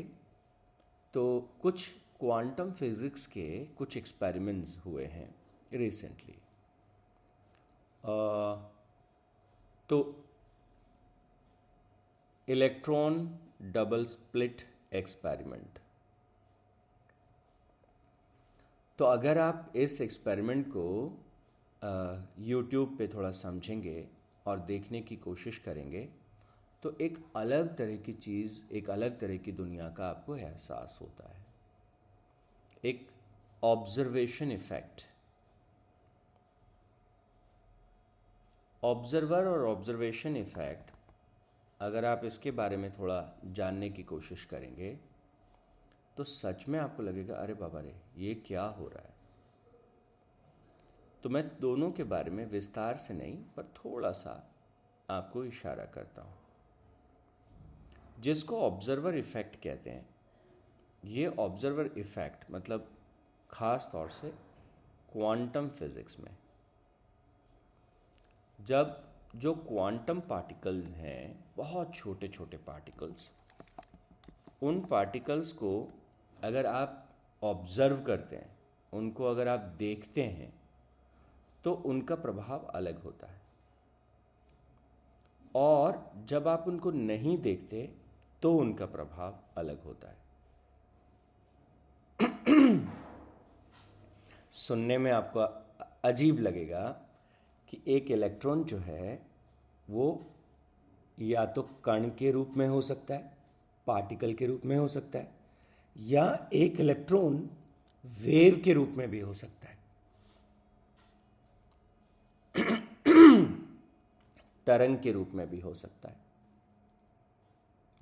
तो 1.14 1.24
कुछ 1.62 1.92
क्वांटम 2.20 2.72
फिज़िक्स 2.72 3.26
के 3.28 3.48
कुछ 3.78 3.98
एक्सपेरिमेंट्स 3.98 4.78
हुए 4.86 5.06
हैं 5.06 5.30
रिसेंटली 5.74 6.36
तो 9.90 10.00
इलेक्ट्रॉन 12.48 13.28
डबल 13.60 14.06
स्प्लिट 14.06 14.62
एक्सपेरिमेंट। 14.96 15.80
तो 19.00 19.06
अगर 19.06 19.38
आप 19.38 19.72
इस 19.76 20.00
एक्सपेरिमेंट 20.02 20.68
को 20.68 20.86
यूट्यूब 22.40 22.96
पे 22.98 23.08
थोड़ा 23.08 23.32
समझेंगे 23.32 24.08
और 24.46 24.60
देखने 24.60 25.02
की 25.02 25.16
कोशिश 25.18 25.58
करेंगे 25.58 26.08
तो 26.84 26.96
एक 27.02 27.18
अलग 27.36 27.76
तरह 27.78 27.98
की 27.98 28.14
चीज़, 28.14 28.60
एक 28.72 28.90
अलग 28.90 29.20
तरह 29.20 29.38
की 29.38 29.52
दुनिया 29.52 29.90
का 29.90 30.08
आपको 30.08 30.36
एहसास 30.36 30.98
होता 31.02 31.30
है। 31.30 31.46
एक 32.86 33.08
ऑब्जर्वेशन 33.64 34.52
इफ़ेक्ट 34.52 35.06
ऑब्जर्वर 38.84 39.48
और 39.48 39.66
ऑब्जर्वेशन 39.68 40.38
इफ़ेक्ट 40.38 40.92
अगर 41.80 42.06
आप 42.06 42.22
इसके 42.26 42.52
बारे 42.52 42.78
में 42.78 42.92
थोड़ा 42.92 43.24
जानने 43.46 43.90
की 43.90 44.04
कोशिश 44.04 44.46
करेंगे 44.46 44.98
तो 46.18 46.24
सच 46.24 46.66
में 46.68 46.80
आपको 46.80 47.04
लगेगा, 47.04 47.36
अरे 47.36 47.54
बाबा 47.54 47.80
रे, 47.80 47.94
ये 48.18 48.34
क्या 48.48 48.64
हो 48.64 48.88
रहा 48.88 49.02
है? 49.02 49.16
तो 51.24 51.30
मैं 51.30 51.44
दोनों 51.60 51.92
के 51.92 52.04
बारे 52.06 52.32
में 52.32 52.46
विस्तार 52.46 52.96
से 52.96 53.14
नहीं, 53.14 53.38
पर 53.56 53.64
थोड़ा 53.76 54.12
सा 54.12 54.32
आपको 55.10 55.44
इशारा 55.46 55.86
करता 55.86 56.22
हूँ। 56.22 56.38
जिसको 58.20 58.62
ऑब्जर्वर 58.62 59.16
इफ़ेक्ट 59.16 59.56
कहते 59.64 59.90
हैं, 59.90 60.06
ये 61.04 61.28
ऑब्जर्वर 61.40 61.90
इफ़ेक्ट 61.98 62.52
मतलब 62.52 62.90
ख़ास 63.50 63.90
तौर 63.92 64.10
से 64.10 64.30
क्वांटम 65.14 65.68
फिज़िक्स 65.70 66.20
में, 66.20 66.32
जब 68.60 69.04
जो 69.38 69.53
क्वांटम 69.53 70.20
पार्टिकल्स 70.20 70.89
हैं, 70.89 71.44
बहुत 71.58 71.96
छोटे 71.96 72.27
छोटे 72.27 72.58
पार्टिकल्स 72.58 73.29
उन 74.63 74.79
पार्टिकल्स 74.82 75.51
को 75.53 75.88
अगर 76.44 76.65
आप 76.65 77.03
ऑब्ज़र्व 77.41 78.01
करते 78.01 78.36
हैं, 78.36 78.58
उनको 78.94 79.25
अगर 79.25 79.48
आप 79.48 79.60
देखते 79.60 80.24
हैं 80.24 80.53
तो 81.63 81.74
उनका 81.74 82.15
प्रभाव 82.15 82.65
अलग 82.65 83.03
होता 83.03 83.27
है। 83.27 83.41
और 85.56 86.12
जब 86.25 86.48
आप 86.48 86.67
उनको 86.67 86.91
नहीं 86.91 87.38
देखते 87.38 87.89
तो 88.41 88.53
उनका 88.56 88.86
प्रभाव 88.86 89.39
अलग 89.58 89.84
होता 89.84 90.08
है। 90.08 90.25
सुनने 94.51 94.98
में 94.98 95.12
आपको 95.12 95.39
अजीब 96.03 96.39
लगेगा 96.39 96.84
कि 97.70 97.82
एक 97.88 98.12
इलेक्ट्रॉन 98.12 98.63
जो 98.63 98.77
है 98.77 99.27
वो 99.89 100.25
या 101.20 101.46
तो 101.46 101.62
कण 101.84 102.10
के 102.10 102.32
रूप 102.32 102.53
में 102.58 102.67
हो 102.67 102.82
सकता 102.82 103.13
है, 103.13 103.38
पार्टिकल 103.88 104.34
के 104.34 104.46
रूप 104.46 104.62
में 104.65 104.77
हो 104.77 104.88
सकता 104.88 105.20
है, 105.20 105.32
या 105.98 106.50
एक 106.53 106.79
इलेक्ट्रॉन 106.79 107.50
वेव 108.06 108.62
के 108.65 108.74
रूप 108.74 108.94
में 108.98 109.10
भी 109.10 109.20
हो 109.20 109.34
सकता 109.34 109.67
है। 109.67 109.77
तरंग 114.65 114.98
के 115.00 115.12
रूप 115.12 115.32
में 115.34 115.50
भी 115.50 115.60
हो 115.60 115.74
सकता 115.74 116.10
है। 116.10 116.20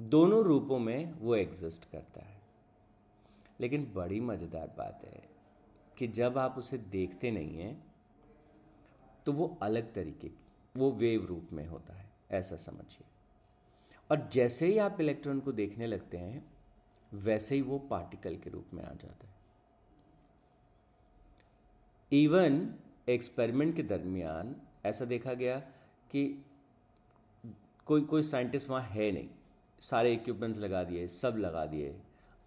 दोनों 0.02 0.44
रूपों 0.44 0.80
में 0.80 1.14
वो 1.14 1.36
एग्जिस्ट 1.36 1.90
करता 1.92 2.22
है। 2.22 2.42
लेकिन 3.60 3.92
बड़ी 3.96 4.20
मज़ेदार 4.20 4.74
बात 4.78 5.04
है 5.06 5.24
कि 5.98 6.08
जब 6.08 6.38
आप 6.38 6.58
उसे 6.58 6.78
देखते 6.78 7.32
नहीं 7.32 7.58
हैं 7.58 7.94
तो 9.26 9.34
वो 9.34 9.58
अलग 9.62 9.94
तरीके 9.94 10.28
की 10.28 10.45
वो 10.78 10.92
वेव 10.92 11.26
रूप 11.26 11.50
में 11.54 11.66
होता 11.68 11.94
है, 11.94 12.10
ऐसा 12.32 12.56
समझिए। 12.56 13.06
और 14.12 14.28
जैसे 14.32 14.66
ही 14.66 14.78
आप 14.78 15.02
इलेक्ट्रॉन 15.02 15.40
को 15.40 15.52
देखने 15.52 15.88
लगते 15.88 16.18
हैं, 16.18 16.46
वैसे 17.14 17.56
ही 17.56 17.62
वो 17.62 17.80
पार्टिकल 17.80 18.36
के 18.36 18.50
रूप 18.50 18.74
में 18.74 18.84
आ 18.84 18.94
जाता 18.94 19.28
है। 19.28 19.34
इवन 22.12 22.76
एक्सपेरिमेंट 23.10 23.76
के 23.76 23.84
दरमियान 23.84 24.56
ऐसा 24.86 25.06
देखा 25.06 25.34
गया 25.34 25.60
कि 26.12 26.46
कोई 27.86 28.02
कोई 28.02 28.24
साइंटिस्ट 28.24 28.70
वहाँ 28.70 28.82
है 28.82 29.12
नहीं। 29.12 29.30
सारे 29.80 30.14
इक्विपमेंट्स 30.14 30.60
लगा 30.60 30.84
दिए, 30.84 31.08
सब 31.08 31.38
लगा 31.38 31.66
दिए, 31.66 31.96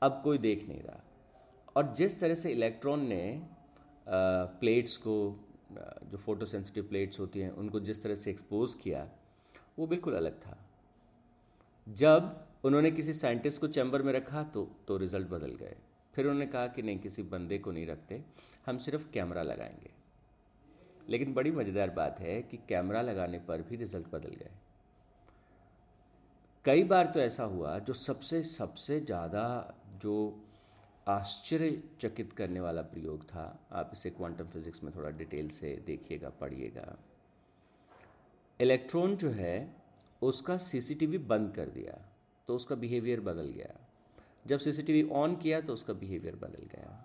अब 0.03 0.21
कोई 0.25 0.39
देख 0.39 0.69
नहीं 0.69 0.83
रहा। 0.83 1.03
और 1.77 1.93
जिस 1.95 2.21
तरह 2.21 2.35
से 2.35 2.51
इलेक्ट्रॉन 2.53 3.07
ने 3.07 3.49
प्लेट्स 4.09 4.97
को 4.97 5.15
जो 5.71 6.19
फ़ोटो 6.19 6.47
सेंसिटिव 6.47 6.85
प्लेट्स 6.85 7.21
होती 7.21 7.41
हैं, 7.41 7.51
उनको 7.51 7.81
जिस 7.81 8.03
तरह 8.03 8.15
से 8.15 8.31
एक्सपोज 8.31 8.75
किया, 8.75 9.09
वो 9.79 9.87
बिल्कुल 9.87 10.15
अलग 10.15 10.39
था। 10.41 10.57
जब 11.87 12.47
उन्होंने 12.65 12.91
किसी 12.91 13.13
साइंटिस्ट 13.13 13.61
को 13.61 13.69
चैम्बर 13.69 14.03
में 14.03 14.13
रखा 14.13 14.43
तो 14.45 14.65
तो 14.89 14.97
रिज़ल्ट 14.97 15.29
बदल 15.29 15.55
गए। 15.55 15.77
फिर 16.15 16.27
उन्होंने 16.27 16.47
कहा 16.47 16.67
कि 16.67 16.83
नहीं, 16.83 16.99
किसी 16.99 17.23
बंदे 17.23 17.59
को 17.59 17.73
नहीं 17.73 17.87
रखते, 17.87 18.23
हम 18.67 18.79
सिर्फ़ 18.79 19.11
कैमरा 19.11 19.43
लगाएँगे। 19.43 19.91
लेकिन 21.09 21.35
बड़ी 21.35 21.51
मज़ेदार 21.51 21.91
बात 21.91 22.21
है 22.21 22.41
कि 22.43 22.57
कैमरा 22.69 23.03
लगाने 23.03 23.39
पर 23.39 23.63
भी 23.63 23.77
रिज़ल्ट 23.77 24.07
बदल 24.07 24.35
गए। 24.35 24.51
कई 26.65 26.85
बार 26.85 27.07
तो 27.07 27.21
ऐसा 27.21 27.45
हुआ, 27.45 27.79
जो 27.79 27.93
सबसे 27.95 28.43
सबसे 28.43 29.01
ज़्यादा 29.01 29.75
जो 30.03 30.45
आश्चर्यचकित 31.09 32.33
करने 32.33 32.61
वाला 32.61 32.83
प्रयोग 32.83 33.25
था। 33.25 33.45
आप 33.73 33.91
इसे 33.93 34.11
क्वांटम 34.11 34.47
फिजिक्स 34.47 34.83
में 34.85 34.95
थोड़ा 34.95 35.11
डिटेल 35.11 35.49
से 35.49 35.75
देखिएगा, 35.87 36.31
पढ़िएगा। 36.31 36.97
इलेक्ट्रॉन 38.61 39.17
जो 39.17 39.31
है, 39.31 39.77
उसका 40.23 40.57
सीसीटीवी 40.57 41.19
बंद 41.19 41.53
कर 41.55 41.69
दिया 41.69 41.99
तो 42.49 42.57
उसका 42.57 42.75
बिहेवियर 42.75 43.21
बदल 43.21 43.50
गया। 43.50 43.75
जब 44.47 44.59
सीसीटीवी 44.59 45.09
ऑन 45.11 45.37
किया 45.37 45.61
तो 45.61 45.73
उसका 45.73 45.93
बिहेवियर 45.93 46.37
बदल 46.37 46.65
गया। 46.67 47.05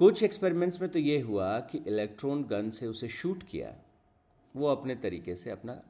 कुछ 0.00 0.22
एक्सपेरिमेंट्स 0.22 0.80
में 0.80 0.90
तो 0.90 0.98
ये 0.98 1.20
हुआ 1.20 1.58
कि 1.60 1.78
इलेक्ट्रॉन 1.78 2.44
गन 2.44 2.70
से 2.70 2.86
उसे 2.86 3.08
शूट 3.08 3.42
किया। 3.42 3.74
वो 4.54 4.66
अपने 4.66 4.94
तरीके 4.96 5.36
से 5.36 5.50
अपना 5.50 5.80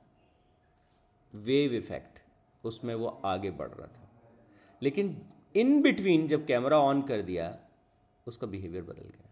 वेव 1.33 1.75
इफ़ेक्ट 1.75 2.23
उसमें 2.65 2.95
वो 2.95 3.07
आगे 3.07 3.51
बढ़ 3.51 3.69
रहा 3.69 3.87
था। 3.87 4.10
लेकिन 4.83 5.27
इन 5.57 5.83
बिटवीन 5.83 6.27
जब 6.27 6.47
कैमरा 6.47 6.79
ऑन 6.79 7.03
कर 7.03 7.23
दिया, 7.23 7.59
उसका 8.27 8.47
बिहेवियर 8.47 8.85
बदल 8.85 9.03
गया। 9.03 9.29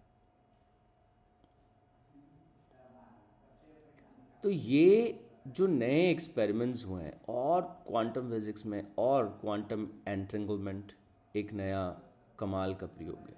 तो 4.42 4.50
ये 4.50 5.24
जो 5.46 5.66
नए 5.66 6.10
एक्सपेरिमेंट्स 6.10 6.84
हुए 6.86 7.02
हैं, 7.02 7.20
और 7.28 7.62
क्वांटम 7.62 8.30
फिजिक्स 8.30 8.66
में, 8.66 8.94
और 8.98 9.28
क्वांटम 9.40 9.88
एंटेंगलमेंट 10.08 10.92
एक 11.36 11.52
नया 11.52 12.00
कमाल 12.38 12.74
का 12.74 12.86
प्रयोग 12.86 13.28
है। 13.28 13.36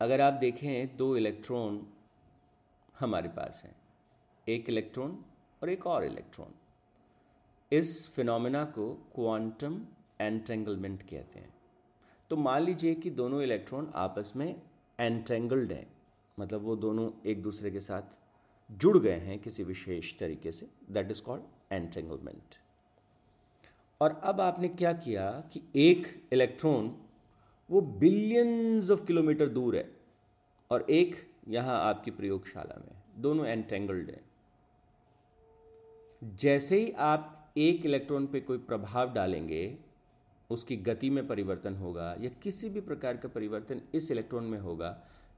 अगर 0.00 0.20
आप 0.20 0.32
देखें, 0.32 0.96
दो 0.96 1.16
इलेक्ट्रॉन 1.16 1.86
हमारे 2.98 3.28
पास 3.28 3.62
हैं, 3.64 3.74
एक 4.48 4.68
इलेक्ट्रॉन 4.68 5.24
और 5.62 5.70
एक 5.70 5.86
और 5.86 6.04
इलेक्ट्रॉन 6.04 6.54
इस 7.72 8.08
फिनोमेना 8.12 8.64
को 8.64 8.92
क्वांटम 9.14 9.80
एंटेंगलमेंट 10.20 11.02
कहते 11.02 11.38
हैं। 11.38 11.52
तो 12.30 12.36
मान 12.36 12.62
लीजिए 12.62 12.94
कि 12.94 13.10
दोनों 13.10 13.42
इलेक्ट्रॉन 13.42 13.90
आपस 13.94 14.32
में 14.36 14.62
एंटेंगल्ड 14.98 15.72
हैं 15.72 15.86
मतलब 16.38 16.62
वो 16.62 16.76
दोनों 16.76 17.10
एक 17.26 17.42
दूसरे 17.42 17.70
के 17.70 17.80
साथ 17.80 18.02
जुड़ 18.70 18.98
गए 18.98 19.18
हैं 19.18 19.38
किसी 19.38 19.64
विशेष 19.64 20.18
तरीके 20.18 20.52
say 20.52 20.66
that 20.90 21.10
is 21.10 21.22
called 21.22 21.72
entanglement 21.72 22.54
और 24.00 24.20
अब 24.24 24.40
आपने 24.40 24.68
क्या 24.68 24.92
किया 24.92 25.30
कि 25.52 25.62
एक 25.76 26.06
इलेक्ट्रॉन 26.32 26.94
वो 27.70 27.80
बिलियंस 27.80 28.90
ऑफ़ 28.90 29.04
किलोमीटर 29.04 29.48
दूर 29.48 29.76
है 29.76 29.88
और 30.70 30.86
एक 30.90 31.16
यहाँ 31.48 31.78
आपकी 31.88 32.10
प्रयोगशाला 32.10 32.80
में 32.80 32.94
दोनों 33.22 33.46
एंटेंगल्ड 33.46 34.10
हैं। 34.10 34.24
जैसे 36.36 36.78
ही 36.80 36.90
आप 36.98 37.36
एक 37.56 37.86
इलेक्ट्रॉन 37.86 38.26
पे 38.26 38.40
कोई 38.40 38.58
प्रभाव 38.58 39.12
डालेंगे, 39.12 39.78
उसकी 40.50 40.76
गति 40.78 41.10
में 41.10 41.26
परिवर्तन 41.26 41.74
होगा 41.76 42.14
या 42.20 42.30
किसी 42.42 42.68
भी 42.68 42.80
प्रकार 42.80 43.16
का 43.16 43.28
परिवर्तन 43.28 43.80
इस 43.94 44.10
इलेक्ट्रॉन 44.10 44.44
में 44.44 44.58
होगा 44.58 44.96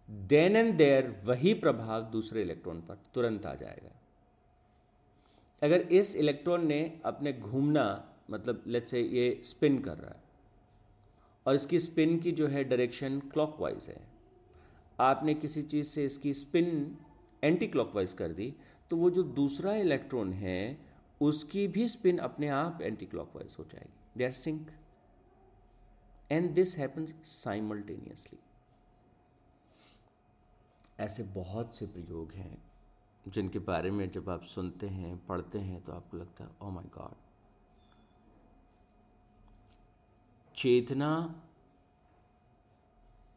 देन 0.09 0.57
एंड 0.57 0.77
देयर 0.77 1.15
वही 1.25 1.53
प्रभाव 1.55 2.03
दूसरे 2.13 2.43
इलेक्ट्रॉन 2.43 2.81
पर 2.81 2.99
तुरंत 3.15 3.47
आ 3.47 3.55
जाएगा। 3.55 3.91
अगर 5.63 5.81
इस 5.93 6.15
इलेक्ट्रॉन 6.17 6.67
ने 6.67 6.81
अपने 7.05 7.33
घूमना 7.33 7.85
मतलब 8.31 8.63
लेट्स 8.67 8.91
से 8.91 9.01
ये 9.01 9.41
स्पिन 9.45 9.81
कर 9.83 9.97
रहा 9.97 10.11
है, 10.11 10.23
और 11.47 11.55
इसकी 11.55 11.79
स्पिन 11.79 12.19
की 12.19 12.33
जो 12.33 12.47
है 12.47 12.65
डायरेक्शन 12.65 13.19
क्लॉकवाइज 13.33 13.87
है, 13.89 14.01
आपने 14.99 15.35
किसी 15.35 15.63
चीज़ 15.65 15.87
से 15.87 16.05
इसकी 16.05 16.33
स्पिन 16.35 16.97
एंटी 17.43 17.67
क्लॉकवाइज 17.67 18.13
कर 18.13 18.33
दी 18.33 18.53
तो 18.91 18.97
वो 18.97 19.11
जो 19.11 19.23
दूसरा 19.23 19.75
इलेक्ट्रॉन 19.77 20.33
है 20.33 20.79
उसकी 21.23 21.67
भी 21.69 21.89
स्पिन 21.89 22.19
अपने 22.19 22.49
आप 22.49 22.83
एंटी 22.83 23.07
क्लॉकवाइज 23.07 23.57
हो 23.59 23.65
जाएगी। 23.65 24.19
They 24.19 24.25
are 24.25 24.33
sync 24.33 24.71
and 26.31 26.51
this 26.55 26.77
happens 26.79 27.15
simultaneously 27.25 28.39
ऐसे 31.01 31.23
बहुत 31.23 31.75
से 31.75 31.87
प्रयोग 31.87 32.33
हैं, 32.33 32.63
जिनके 33.29 33.59
बारे 33.59 33.91
में 33.91 34.11
जब 34.11 34.29
आप 34.31 34.43
सुनते 34.45 34.89
हैं, 34.89 35.17
पढ़ते 35.27 35.59
हैं 35.59 35.81
तो 35.83 35.93
आपको 35.93 36.17
लगता 36.17 36.45
है 36.45 36.51
ओ 36.63 36.71
माय 36.71 36.85
गॉड 36.95 37.15
चेतना, 40.57 41.13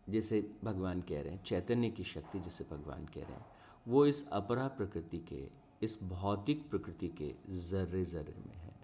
जिसे 0.10 0.42
भगवान 0.64 1.02
कह 1.02 1.22
रहे 1.22 1.34
हैं, 1.34 1.44
चैतन्य 1.44 1.90
की 1.90 2.04
शक्ति 2.04 2.40
जिसे 2.40 2.64
भगवान 2.72 3.06
कह 3.06 3.22
रहे 3.22 3.34
हैं, 3.34 3.46
वो 3.88 4.06
इस 4.06 4.28
अपरा 4.30 4.68
प्रकृति 4.68 5.18
के 5.30 5.42
इस 5.82 6.04
भौतिक 6.04 6.70
प्रकृति 6.70 7.08
के 7.08 7.36
जर्रे 7.50 8.06
जर्रे 8.06 8.36
में 8.48 8.56
है। 8.56 8.76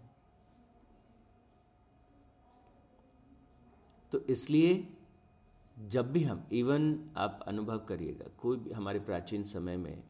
तो 4.12 4.20
इसलिए 4.20 4.88
जब 5.88 6.12
भी 6.12 6.24
हम 6.24 6.48
इवन 6.52 7.10
आप 7.18 7.40
अनुभव 7.48 7.80
करिएगा, 7.80 8.26
कोई 8.42 8.58
भी 8.58 8.72
हमारे 8.72 9.00
प्राचीन 9.00 9.44
समय 9.44 9.78
में 9.78 10.04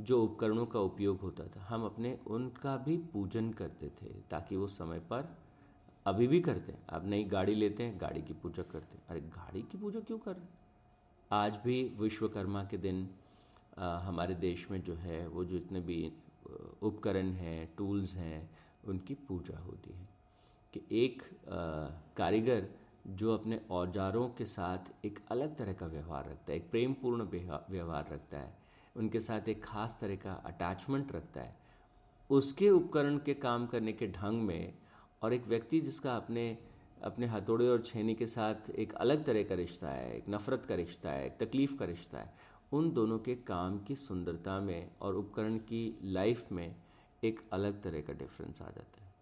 जो 0.00 0.24
उपकरणों 0.24 0.66
का 0.66 0.80
उपयोग 0.80 1.20
होता 1.20 1.44
था, 1.44 1.60
हम 1.60 1.84
अपने, 1.84 2.18
उनका 2.26 2.76
भी 2.76 2.96
पूजन 2.96 3.52
करते 3.52 3.88
थे 3.88 4.06
ताकि 4.06 4.56
वो 4.56 4.66
समय 4.66 4.98
पर 4.98 5.38
अभी 6.06 6.26
भी 6.26 6.40
करते 6.40 6.72
हैं। 6.72 6.86
आप 6.90 7.04
नई 7.04 7.24
गाड़ी 7.24 7.54
लेते 7.54 7.82
हैं, 7.82 8.00
गाड़ी 8.00 8.22
की 8.22 8.32
पूजा 8.32 8.62
करते 8.62 8.96
हैं। 8.96 9.06
अरे, 9.06 9.20
गाड़ी 9.20 9.62
की 9.62 9.78
पूजा 9.78 10.00
क्यों 10.00 10.18
कर 10.18 10.32
रहे 10.32 10.44
हैं? 10.44 10.58
आज 11.32 11.56
भी 11.56 11.84
विश्वकर्मा 11.84 12.64
के 12.64 12.78
दिन 12.78 13.10
हमारे 13.78 14.34
देश 14.34 14.70
में 14.70 14.82
जो 14.82 14.94
है, 14.94 15.26
वो 15.28 15.44
जो 15.44 15.56
इतने 15.56 15.80
भी 15.80 16.12
उपकरण 16.82 17.32
हैं, 17.32 17.74
टूल्स 17.78 18.14
हैं, 18.16 18.50
उनकी 18.84 19.14
पूजा 19.14 19.58
होती 19.58 19.92
है। 19.92 20.08
कि 20.74 20.80
एक 20.92 21.22
कारीगर 22.16 22.66
जो 23.06 23.34
अपने 23.34 23.60
औजारों 23.70 24.28
के 24.28 24.44
साथ 24.44 25.04
एक 25.04 25.18
अलग 25.30 25.56
तरह 25.56 25.72
का 25.72 25.86
व्यवहार 25.86 26.28
रखता 26.30 26.52
है, 26.52 26.56
एक 26.58 26.70
प्रेमपूर्ण 26.70 27.22
व्यवहार 27.70 28.08
रखता 28.12 28.38
है, 28.38 28.56
उनके 28.96 29.20
साथ 29.20 29.48
एक 29.48 29.64
खास 29.64 29.98
तरह 30.00 30.16
का 30.16 30.32
अटैचमेंट 30.32 31.12
रखता 31.12 31.40
है, 31.40 31.52
उसके 32.30 32.70
उपकरण 32.70 33.18
के 33.18 33.34
काम 33.34 33.66
करने 33.66 33.92
के 33.92 34.08
ढंग 34.08 34.42
में 34.42 34.74
और 35.22 35.34
एक 35.34 35.46
व्यक्ति 35.46 35.80
जिसका 35.80 36.16
अपने 36.16 36.58
अपने 37.02 37.26
हथौड़े 37.26 37.68
और 37.68 37.82
छेनी 37.82 38.14
के 38.14 38.26
साथ 38.26 38.70
एक 38.70 38.92
अलग 38.94 39.24
तरह 39.24 39.42
का 39.42 39.54
रिश्ता 39.54 39.88
है, 39.88 40.16
एक 40.16 40.28
नफ़रत 40.28 40.64
का 40.66 40.74
रिश्ता 40.74 41.10
है, 41.10 41.26
एक 41.26 41.36
तकलीफ़ 41.40 41.76
का 41.76 41.84
रिश्ता 41.84 42.18
है 42.18 42.34
उन 42.74 42.90
दोनों 42.92 43.18
के 43.18 43.34
काम 43.34 43.78
की 43.78 43.96
सुंदरता 43.96 44.60
में 44.60 44.90
और 45.00 45.14
उपकरण 45.14 45.58
की 45.58 45.98
लाइफ 46.04 46.52
में 46.52 46.74
एक 47.24 47.40
अलग 47.52 47.82
तरह 47.82 48.00
का 48.00 48.12
डिफरेंस 48.12 48.62
आ 48.62 48.66
जाता 48.66 49.04
है। 49.04 49.12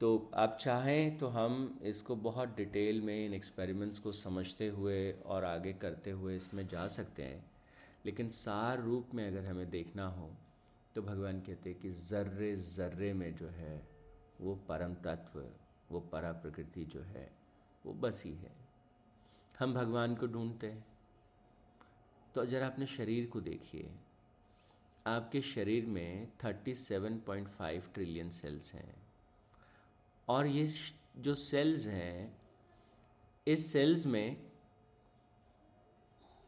तो 0.00 0.30
आप 0.34 0.56
चाहें 0.60 1.18
तो 1.18 1.28
हम 1.28 1.78
इसको 1.82 2.16
बहुत 2.16 2.56
डिटेल 2.56 3.00
में 3.00 3.26
इन 3.26 3.34
एक्सपेरिमेंट्स 3.34 3.98
को 3.98 4.12
समझते 4.12 4.68
हुए 4.68 5.12
और 5.12 5.44
आगे 5.44 5.72
करते 5.72 6.10
हुए 6.10 6.36
इसमें 6.36 6.66
जा 6.68 6.86
सकते 6.88 7.22
हैं। 7.22 7.44
लेकिन 8.06 8.28
सार 8.28 8.80
रूप 8.80 9.14
में 9.14 9.26
अगर 9.28 9.46
हमें 9.46 9.70
देखना 9.70 10.08
हो 10.08 10.30
तो 10.94 11.02
भगवान 11.02 11.40
कहते 11.40 11.70
हैं 11.70 11.78
कि 11.80 11.90
ज़र्रे 11.90 12.56
ज़र्रे 12.56 13.12
में 13.12 13.34
जो 13.34 13.48
है, 13.48 13.88
वो 14.40 14.54
परम 14.68 14.94
तत्व, 14.94 15.44
वो 15.90 16.00
परा 16.00 16.32
प्रकृति 16.32 16.84
जो 16.84 17.00
है, 17.00 17.30
वो 17.86 17.92
बसी 17.92 18.32
है। 18.34 18.52
हम 19.58 19.74
भगवान 19.74 20.14
को 20.14 20.26
ढूंढते 20.26 20.66
हैं। 20.66 20.84
तो 22.36 22.46
ज़रा 22.46 22.66
अपने 22.66 22.86
शरीर 22.86 23.26
को 23.26 23.40
देखिए। 23.40 23.90
आपके 25.06 25.40
शरीर 25.40 25.86
में 25.86 26.28
37.5 26.38 27.94
ट्रिलियन 27.94 28.30
सेल्स 28.30 28.74
हैं। 28.74 28.96
और 30.28 30.46
ये 30.46 30.68
जो 31.16 31.34
सेल्स 31.34 31.86
हैं, 31.86 32.38
इस 33.46 33.72
सेल्स 33.72 34.06
में 34.06 34.50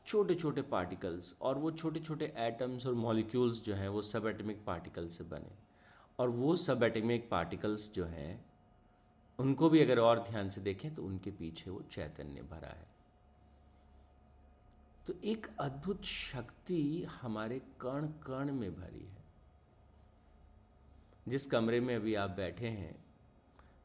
छोटे 0.06 0.34
छोटे 0.34 0.62
पार्टिकल्स 0.62 1.34
और 1.40 1.58
वो 1.58 1.70
छोटे 1.70 2.00
छोटे 2.00 2.34
एटम्स 2.36 2.86
और 2.86 2.94
मॉलिक्यूल्स 2.94 3.64
जो 3.64 3.74
हैं, 3.74 3.88
वो 3.88 4.02
सब 4.02 4.26
एटमिक 4.26 4.64
पार्टिकल्स 4.64 5.18
से 5.18 5.24
बने। 5.24 5.52
और 6.18 6.28
वो 6.28 6.56
सब 6.56 6.82
एटमिक 6.82 7.30
पार्टिकल्स 7.30 7.92
जो 7.92 8.04
हैं, 8.04 8.44
उनको 9.38 9.70
भी 9.70 9.80
अगर 9.80 9.98
और 9.98 10.20
ध्यान 10.20 10.50
से 10.50 10.60
देखें 10.60 10.94
तो 10.94 11.02
उनके 11.02 11.30
पीछे 11.30 11.70
वो 11.70 11.82
चैतन्य 11.82 12.42
भरा 12.42 12.68
है। 12.68 12.97
तो 15.08 15.14
एक 15.24 15.46
अद्भुत 15.60 16.04
शक्ति 16.04 17.06
हमारे 17.20 17.58
कण 17.58 18.06
कण 18.06 18.52
में 18.52 18.74
भरी 18.74 19.04
है। 19.04 19.24
जिस 21.28 21.46
कमरे 21.46 21.80
में 21.80 21.96
अभी 21.96 22.14
आप 22.14 22.30
बैठे 22.30 22.66
हैं, 22.66 23.04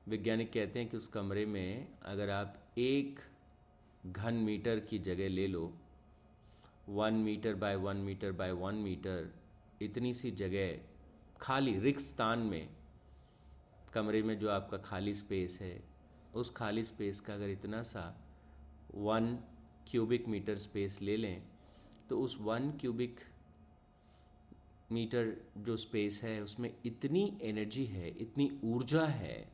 वैज्ञानिक 0.08 0.52
कहते 0.54 0.80
हैं 0.80 0.90
कि 0.90 0.98
उस 0.98 1.08
कमरे 1.08 1.46
में 1.46 1.88
अगर 2.04 2.30
आप 2.30 2.58
एक 2.78 3.20
घन 4.06 4.34
मीटर 4.34 4.80
की 4.80 5.00
जगह 5.00 5.30
ले 5.30 5.48
लो, 5.48 5.74
one 6.90 7.14
metre 7.14 7.56
by 7.56 7.76
one 7.76 7.98
metre 7.98 8.32
by 8.32 8.52
one 8.52 8.76
metre, 8.76 9.34
इतनी 9.82 10.14
सी 10.14 10.32
जगह 10.32 10.80
खाली 11.42 11.80
रिक्त 11.80 12.02
स्थान 12.02 12.40
में, 12.40 12.70
कमरे 13.94 14.22
में 14.22 14.40
जो 14.40 14.50
आपका 14.50 14.78
खाली 14.78 15.14
स्पेस 15.14 15.60
है, 15.62 15.84
उस 16.36 16.50
खाली 16.50 16.84
स्पेस 16.84 17.20
का 17.20 17.34
अगर 17.34 17.50
इतना 17.50 17.84
सा 17.84 18.22
वन 18.96 19.38
क्यूबिक 19.88 20.28
मीटर 20.28 20.58
स्पेस 20.58 21.02
ले 21.02 21.18
लें 21.18 21.44
तो 22.10 22.20
उस 22.20 22.38
वन 22.42 22.72
क्यूबिक 22.72 23.20
मीटर 24.92 25.34
जो 25.58 25.76
स्पेस 25.78 26.24
है, 26.24 26.42
उसमें 26.42 26.74
इतनी 26.86 27.38
एनर्जी 27.42 27.86
है, 27.86 28.10
इतनी 28.10 28.50
ऊर्जा 28.64 29.06
है 29.06 29.48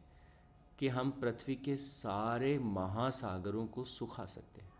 कि 0.79 0.87
हम 0.87 1.11
पृथ्वी 1.11 1.55
के 1.55 1.75
सारे 1.77 2.57
महासागरों 2.59 3.65
को 3.67 3.83
सुखा 3.83 4.25
सकते 4.25 4.61
हैं, 4.61 4.71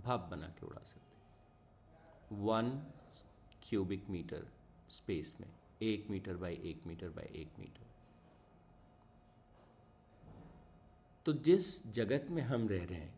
भाप 0.00 0.28
बना 0.30 0.46
के 0.48 0.66
उड़ा 0.66 0.84
सकते 0.84 1.00
हैं। 1.00 2.44
वन 2.44 2.70
क्यूबिक 3.62 4.08
मीटर 4.10 4.46
स्पेस 4.90 5.36
में, 5.40 5.48
एक 5.82 6.10
मीटर 6.10 6.36
बाय 6.36 6.54
एक 6.64 6.86
मीटर 6.86 7.08
बाय 7.08 7.30
एक 7.34 7.58
मीटर 7.58 7.86
तो 11.26 11.32
जिस 11.32 11.86
जगत 11.92 12.26
में 12.30 12.42
हम 12.42 12.68
रह 12.68 12.84
रहे 12.84 12.98
हैं 12.98 13.17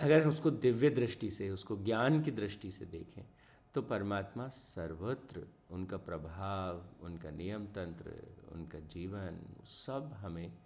अगर 0.00 0.28
उसको 0.28 0.50
दिव्य 0.50 0.90
दृष्टि 0.90 1.30
से, 1.30 1.50
उसको 1.50 1.76
ज्ञान 1.76 2.22
की 2.22 2.30
दृष्टि 2.30 2.70
से 2.70 2.84
देखें 2.84 3.22
तो 3.74 3.82
परमात्मा 3.82 4.48
सर्वत्र, 4.48 5.46
उनका 5.70 5.96
प्रभाव, 5.96 6.86
उनका 7.00 7.30
नियम 7.30 7.66
तंत्र, 7.66 8.36
उनका 8.52 8.80
जीवन, 8.80 9.40
सब 9.64 10.12
हमें 10.12 10.58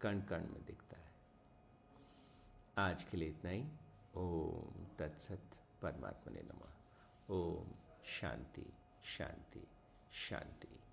कण 0.00 0.20
कण 0.20 0.40
में 0.40 0.64
दिखता 0.66 0.96
है। 0.96 1.12
आज 2.78 3.04
के 3.04 3.16
लिए 3.16 3.28
इतना 3.28 3.50
ही। 3.50 3.64
ओम 4.16 4.86
तत्सत 4.98 5.40
परमात्मा 5.82 6.34
ने 6.34 6.42
नमा। 6.42 6.74
ओम 7.30 7.66
शांति 8.04 8.72
शांति 9.04 9.66
शांति। 10.12 10.83